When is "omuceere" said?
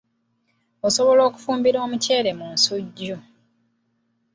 1.85-2.31